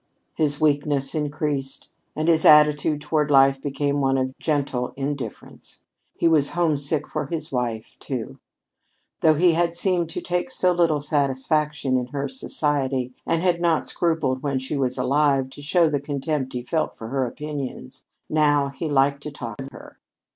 [0.33, 5.83] His weakness increased, and his attitude toward life became one of gentle indifference.
[6.15, 8.39] He was homesick for his wife, too.
[9.19, 13.87] Though he had seemed to take so little satisfaction in her society, and had not
[13.87, 18.69] scrupled when she was alive to show the contempt he felt for her opinions, now
[18.69, 19.99] he liked to talk of her.